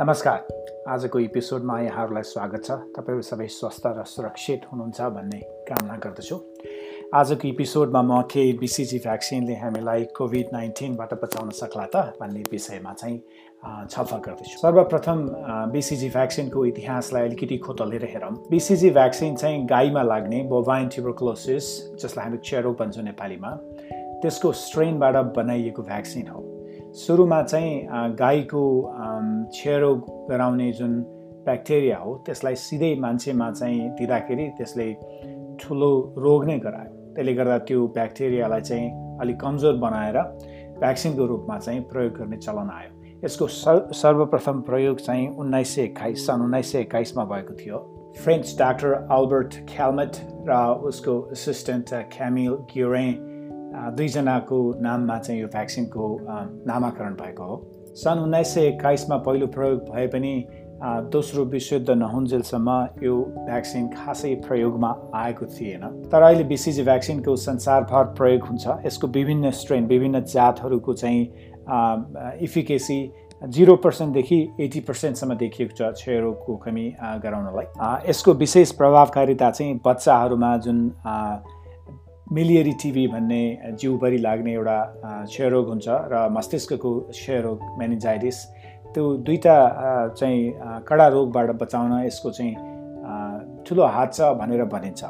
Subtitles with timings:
[0.00, 6.36] नमस्कार। आजको एपिसोडमा यहाँहरूलाई स्वागत छ। तपाईँहरू सबै स्वस्थ र सुरक्षित हुनुहुन्छ भन्ने कामना गर्दछु।
[7.12, 13.18] आजको एपिसोडमा म के बिसिजी भ्याक्सिनले हामीलाई कोभिड नाइन्टिनबाट बचाउन सक्ला त भन्ने विषयमा चाहिँ
[13.92, 15.18] छलफल गर्दैछु। सर्वप्रथम
[15.68, 21.66] बिसिजी भ्याक्सिनको इतिहासलाई अलिकति खोतलेर हेरौँ। बिसिजी भ्याक्सिन चाहिँ गाईमा लाग्ने बोभाइन ट्युबरक्लोसिस
[22.00, 23.50] जसलाई हामी चेरो भन्छौँ नेपालीमा
[24.24, 26.49] त्यसको स्ट्रेनबाट बनाइएको भ्याक्सिन हो।
[26.94, 27.86] सुरुमा चाहिँ
[28.18, 28.62] गाईको
[29.54, 29.94] छेरो
[30.30, 31.00] गराउने जुन
[31.44, 34.92] ब्याक्टेरिया हो त्यसलाई सिधै मान्छेमा चाहिँ दिँदाखेरि त्यसले
[35.60, 38.90] ठुलो रोग नै गरायो। त्यसले गर्दा त्यो ब्याक्टेरियालाई चाहिँ
[39.20, 40.18] अलिक कमजोर बनाएर
[40.80, 42.90] भ्याक्सिनको रूपमा चाहिँ प्रयोग गर्ने चलन आयो।
[43.24, 43.46] यसको
[43.94, 47.78] सर्वप्रथम प्रयोग चाहिँ उन्नाइस सय एक्काइस सन् उन्नाइस सय एक्काइसमा भएको थियो।
[48.22, 50.16] फ्रेन्च डाक्टर अल्बर्ट ख्यालमेट
[50.48, 53.08] र उसको एसिस्टेन्ट क्यामिल ग्युरे
[53.70, 56.06] दुईजनाको नाममा चाहिँ यो भ्याक्सिनको
[56.66, 57.56] नामाकरण भएको हो।
[57.96, 60.32] सन् उन्नाइस सय एक्काइसमा पहिलो प्रयोग भए पनि
[61.12, 62.70] दोस्रो विश्वयुद्ध नहुन्जेलसम्म
[63.02, 63.14] यो
[63.46, 69.86] भ्याक्सिन खासै प्रयोगमा आएको थिएन। तर अहिले बिसिजी भ्याक्सिनको संसारभर प्रयोग हुन्छ। यसको विभिन्न स्ट्रेन
[69.86, 71.22] विभिन्न जातहरूको चाहिँ
[72.42, 73.00] इफिकेसी
[73.42, 76.86] जिरो पर्सेन्टदेखि एटी पर्सेन्टसम्म देखिएको छ क्षयरोगको कमी
[77.22, 80.78] गराउनलाई। यसको विशेष प्रभावकारिता चाहिँ बच्चाहरूमा जुन
[82.32, 84.78] मिलियरी टिभी भन्ने जिउभरि लाग्ने एउटा
[85.26, 88.36] क्षयरोग हुन्छ र मस्तिष्कको क्षयरोग मेनिजाइटिस
[88.94, 89.56] त्यो दुईवटा
[90.14, 92.54] चाहिँ कडा रोगबाट बचाउन यसको चाहिँ
[93.66, 95.02] ठुलो हात छ भनेर भनिन्छ।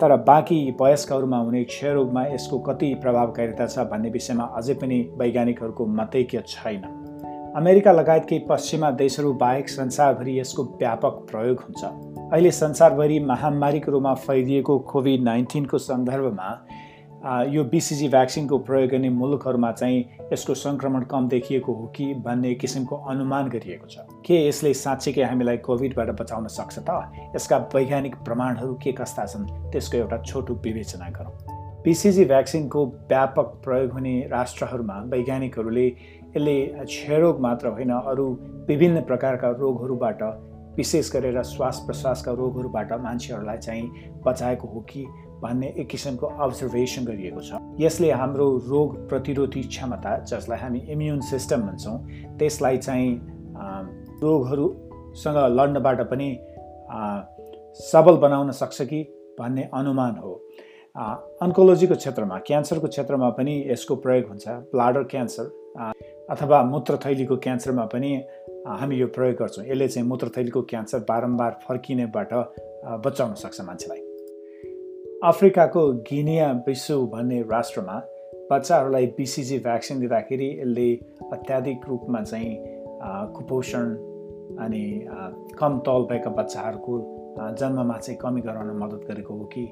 [0.00, 6.42] तर बाँकी वयस्कहरूमा हुने क्षयरोगमा यसको कति प्रभावकारिता छ भन्ने विषयमा अझै पनि वैज्ञानिकहरूको मतैक्य
[6.46, 6.82] छैन।
[7.56, 14.14] अमेरिका लगायत केही पश्चिमा देशहरू बाहेक संसारभरि यसको व्यापक प्रयोग हुन्छ। अहिले संसारभरि महामारीको रूपमा
[14.14, 16.46] फैलिएको कोभिड नाइन्टिनको सन्दर्भमा
[17.52, 19.98] यो बिसिजी भ्याक्सिनको प्रयोग गर्ने मुलुकहरूमा चाहिँ
[20.32, 25.56] यसको सङ्क्रमण कम देखिएको हो कि भन्ने किसिमको अनुमान गरिएको छ। के यसले साँच्चीकै हामीलाई
[25.56, 27.12] कोभिडबाट बचाउन सक्छ त?
[27.36, 29.44] यसका वैज्ञानिक प्रमाणहरू के कस्ता छन्?
[29.72, 31.34] त्यसको एउटा छोटो विवेचना गरौँ।
[31.84, 38.26] बिसिजी भ्याक्सिनको व्यापक प्रयोग हुने राष्ट्रहरूमा वैज्ञानिकहरूले यसले क्षयरोग मात्र होइन अरू
[38.68, 40.22] विभिन्न प्रकारका रोगहरूबाट
[40.76, 43.90] विशेष गरेर श्वास प्रश्वासका रोगहरूबाट मान्छेहरूलाई चाहिँ
[44.26, 45.04] बचाएको हो कि
[45.42, 51.60] भन्ने एक किसिमको अब्जर्भेसन गरिएको छ। यसले हाम्रो रोग प्रतिरोधी क्षमता जसलाई हामी इम्युन सिस्टम
[51.62, 51.96] भन्छौँ
[52.38, 53.10] त्यसलाई चाहिँ
[54.22, 56.28] रोगहरूसँग लड्नबाट पनि
[57.82, 59.02] सबल बनाउन सक्छ कि
[59.38, 60.32] भन्ने अनुमान हो।
[61.42, 65.44] अन्कोलोजीको क्षेत्रमा क्यान्सरको क्षेत्रमा पनि यसको प्रयोग हुन्छ ब्लाडर क्यान्सर
[66.30, 68.10] अथवा मूत्रथैलीको क्यान्सरमा पनि
[68.62, 72.32] हामी यो प्रयोग गर्छौँ। यसले चाहिँ मूत्रथैलीको क्यान्सर बारम्बार फर्किनेबाट
[73.04, 74.00] बचाउन सक्छ मान्छेलाई।
[75.24, 77.96] अफ्रिकाको गिनिया विश्व भन्ने राष्ट्रमा
[78.50, 80.88] बच्चाहरूलाई बिसिजी भ्याक्सिन दिँदाखेरि यसले
[81.32, 82.56] अत्याधिक रूपमा चाहिँ
[83.34, 83.94] कुपोषण
[84.62, 84.84] अनि
[85.58, 86.94] कम तौल भएका बच्चाहरूको
[87.58, 89.64] जन्ममा चाहिँ कमी गराउन मद्दत गरेको हो कि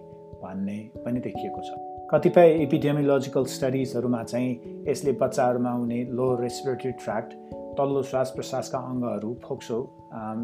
[0.42, 1.78] भन्ने पनि देखिएको छ।
[2.10, 7.34] कतिपय एपिडेमियोलोजिकल स्टडिजहरूमा चाहिँ यसले बच्चाहरूमा हुने लो रेस्पिरेटरी ट्र्याक्ट
[7.80, 9.76] तल्लो श्वास प्रश्वासका अङ्गहरू फोक्सो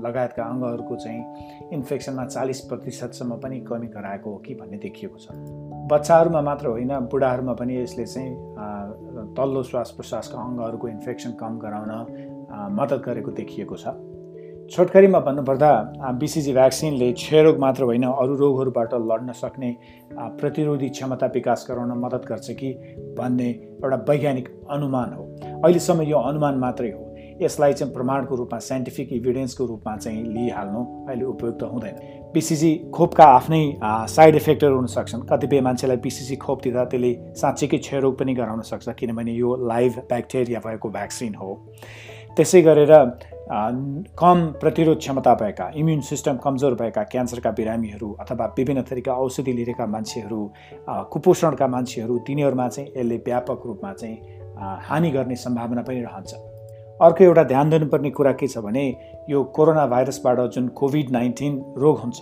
[0.05, 5.37] लगायतका अङ्गहरूको चाहिँ इन्फेक्सनमा चालिस प्रतिशतसम्म पनि कमी गराएको हो कि भन्ने देखिएको छ।
[5.93, 8.33] बच्चाहरूमा मात्र होइन बुढाहरूमा पनि यसले चाहिँ
[9.37, 11.93] तल्लो श्वास प्रश्वासका अङ्गहरूको इन्फेक्सन कम गराउन
[12.73, 13.95] मद्दत गरेको देखिएको छ।
[14.67, 15.71] छोटकरीमा भन्नुपर्दा
[16.21, 19.71] बिसिजी भ्याक्सिनले क्षयरोग मात्र होइन अरू रोगहरूबाट लड्न सक्ने
[20.41, 22.73] प्रतिरोधी क्षमता विकास गराउन मद्दत गर्छ कि
[23.19, 25.25] भन्ने एउटा वैज्ञानिक अनुमान हो।
[25.65, 27.06] अहिलेसम्म यो अनुमान मात्रै हो।
[27.43, 31.97] यसलाई चाहिँ प्रमाणको रूपमा साइन्टिफिक इभिडेन्सको रूपमा चाहिँ लिइहाल्नु अहिले उपयुक्त हुँदैन।
[32.35, 38.19] पिसिजी खोपका आफ्नै साइड इफेक्टहरू हुन सक्छन्। कतिपय मान्छेलाई पिसिजी खोप दिँदा त्यसले साँच्चैकै क्षयरोग
[38.19, 41.55] पनि गराउन सक्छ किनभने यो लाइभ ब्याक्टेरिया भएको भ्याक्सिन हो।
[42.37, 42.93] त्यसै गरेर
[44.21, 49.87] कम प्रतिरोध क्षमता भएका इम्युन सिस्टम कमजोर भएका क्यान्सरका बिरामीहरू अथवा विभिन्न थरीका औषधि लिएका
[49.87, 50.41] मान्छेहरू
[51.13, 54.17] कुपोषणका मान्छेहरू तिनीहरूमा चाहिँ यसले व्यापक रूपमा चाहिँ
[54.83, 56.35] हानि गर्ने सम्भावना पनि रहन्छ।
[57.03, 58.85] अर्को एउटा ध्यान दिनुपर्ने कुरा के छ भने
[59.31, 62.21] यो कोरोना भाइरसबाट जुन कोभिड नाइन्टिन रोग हुन्छ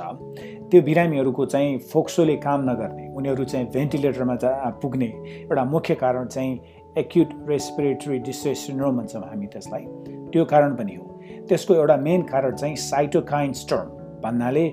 [0.71, 4.37] त्यो बिरामीहरूको चाहिँ फोक्सोले काम नगर्ने उनीहरू चाहिँ भेन्टिलेटरमा
[4.83, 5.07] पुग्ने
[5.43, 6.59] एउटा मुख्य कारण चाहिँ
[6.99, 9.87] एक्युट रेस्पिरेटरी डिस्ट्रेस सिन्ड्रोम भन्छौँ हामी त्यसलाई।
[10.33, 11.07] त्यो कारण पनि हो।
[11.49, 14.69] त्यसको एउटा मेन कारण चाहिँ साइटोकाइन स्टर्म भन्नाले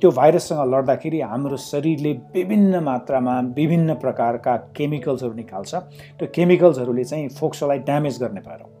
[0.00, 7.78] त्यो भाइरससँग लड्दाखेरि हाम्रो शरीरले विभिन्न मात्रामा विभिन्न प्रकारका केमिकल्सहरू निकाल्छ। त्यो केमिकल्सहरूले चाहिँ फोक्सोलाई
[7.88, 8.75] ड्यामेज गर्ने भएर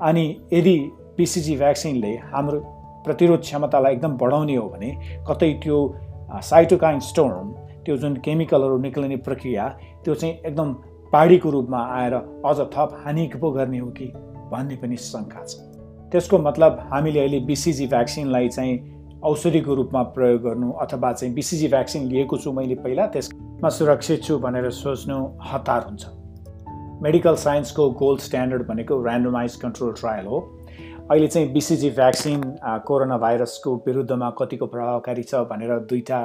[0.00, 0.76] अनि यदि
[1.16, 2.60] पिसिजी भ्याक्सिनले हाम्रो
[3.04, 4.90] प्रतिरोध क्षमतालाई एकदम बढाउने हो भने
[5.28, 5.78] कतै त्यो
[6.42, 7.52] साइटोकाइन स्टोर्म
[7.84, 9.68] त्यो जुन केमिकलहरू निक्लिने प्रक्रिया
[10.04, 10.72] त्यो चाहिँ एकदम
[11.12, 14.06] पाडीको रूपमा आएर अझ थप हानि पो गर्ने हो कि
[14.52, 15.60] भन्ने पनि शङ्का छ।
[16.12, 18.74] त्यसको मतलब हामीले अहिले बिसिजी भ्याक्सिनलाई चाहिँ
[19.24, 24.38] औषधिको रूपमा प्रयोग गर्नु अथवा चाहिँ बिसिजी भ्याक्सिन लिएको छु मैले पहिला त्यसमा सुरक्षित छु
[24.38, 25.18] भनेर सोच्नु
[25.52, 26.23] हतार हुन्छ।
[27.04, 30.38] मेडिकल साइन्सको गोल्ड स्ट्यान्डर्ड भनेको ऱ्यान्डोमाइज कन्ट्रोल ट्रायल हो।
[31.10, 32.42] अहिले चाहिँ बिसिजी भ्याक्सिन
[32.86, 36.20] कोरोना भाइरसको विरुद्धमा कतिको प्रभावकारी छ भनेर दुईवटा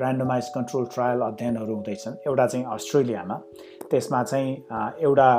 [0.00, 3.36] ऱ्यान्डोमाइज कन्ट्रोल ट्रायल अध्ययनहरू हुँदैछन्। एउटा चाहिँ अस्ट्रेलियामा
[3.90, 4.50] त्यसमा चाहिँ
[5.06, 5.30] एउटा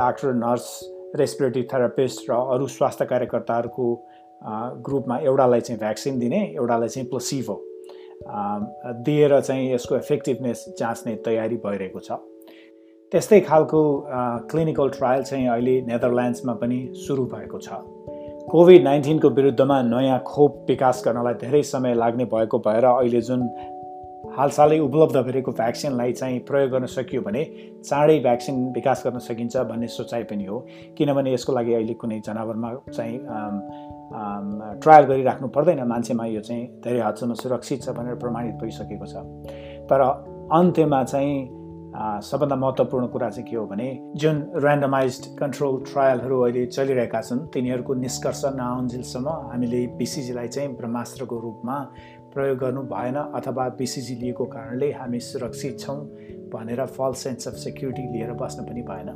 [0.00, 0.72] डाक्टर नर्स
[1.16, 3.92] रेस्पिरेटरी थेरापिस्ट र अरू स्वास्थ्य कार्यकर्ताहरूको
[4.88, 7.60] ग्रुपमा एउटालाई चाहिँ भ्याक्सिन दिने एउटालाई चाहिँ प्लसिभो
[9.04, 12.22] दिएर चाहिँ यसको इफेक्टिभनेस जाँच्ने तयारी भइरहेको छ।
[13.12, 13.80] त्यस्तै खालको
[14.50, 17.68] क्लिनिकल ट्रायल चाहिँ अहिले नेदरल्यान्ड्समा पनि सुरु भएको छ।
[18.48, 23.40] कोभिड नाइन्टिनको विरुद्धमा नयाँ खोप विकास गर्नलाई धेरै समय लाग्ने भएको भएर अहिले जुन
[24.38, 27.44] हालसालै उपलब्ध भइरहेको भ्याक्सिनलाई चाहिँ प्रयोग गर्न सकियो भने
[27.84, 30.58] चाँडै भ्याक्सिन विकास गर्न सकिन्छ भन्ने सोचाइ पनि हो।
[30.96, 33.18] किनभने यसको लागि अहिले कुनै जनावरमा चाहिँ
[34.80, 39.14] ट्रायल गरिराख्नु पर्दैन। मान्छेमा यो चाहिँ धेरै हदसम्म सुरक्षित छ भनेर प्रमाणित भइसकेको छ।
[39.84, 40.00] तर
[40.56, 41.60] अन्त्यमा चाहिँ
[41.92, 47.94] सबभन्दा महत्त्वपूर्ण कुरा चाहिँ के हो भने जुन ऱ्यान्डमाइज कन्ट्रोल ट्रायलहरू अहिले चलिरहेका छन् तिनीहरूको
[47.94, 51.76] निष्कर्ष नआउन्जेलसम्म हामीले बिसिजीलाई चाहिँ ब्रह्मास्त्रको रूपमा
[52.34, 55.98] प्रयोग गर्नु भएन अथवा बिसिजी लिएको कारणले हामी सुरक्षित छौँ
[56.54, 59.08] भनेर फल्स सेन्स अफ सेक्युरिटी लिएर बस्न पनि भएन।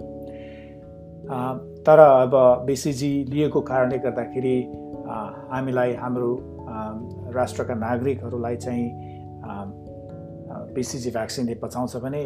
[1.87, 2.37] तर अब
[2.67, 4.57] बिसिजी लिएको कारणले गर्दाखेरि
[5.51, 6.31] हामीलाई हाम्रो
[7.35, 9.06] राष्ट्रका नागरिकहरूलाई चाहिँ
[10.77, 12.23] बिसिजी भ्याक्सिनले बचाउँछ भने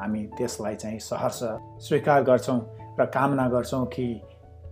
[0.00, 1.40] हामी त्यसलाई चाहिँ सहर्ष
[1.86, 2.60] स्वीकार गर्छौँ
[2.98, 4.06] र कामना गर्छौँ कि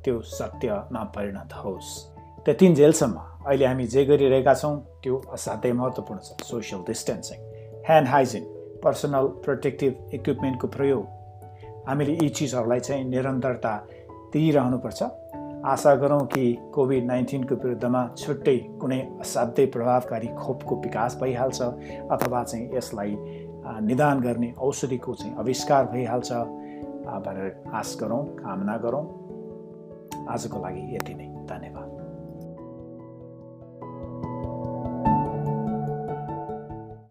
[0.05, 1.89] त्यो सत्यमा परिणत होस्।
[2.45, 7.39] त्यतिन्जेलसम्म अहिले हामी जे गरिरहेका छौँ त्यो असाध्यै महत्त्वपूर्ण छ। Social distancing
[7.87, 8.45] hand hygiene
[8.85, 11.05] personal protective इक्विपमेन्टको प्रयोग।
[11.89, 13.73] हामीले यी चिजहरूलाई चाहिँ निरन्तरता
[14.33, 15.01] दिइरहनुपर्छ।
[15.65, 21.61] आशा गरौँ कि कोभिड नाइन्टिनको विरुद्धमा छुट्टै कुनै असाध्यै प्रभावकारी खोपको विकास भइहाल्छ
[22.11, 23.17] अथवा चाहिँ यसलाई
[23.85, 26.33] निदान गर्ने औषधिको चाहिँ आविष्कार भइहाल्छ
[27.27, 29.05] भनेर आश गरौँ कामना गरौँ।
[30.29, 31.90] आजको लागि यति नै। धन्यवाद।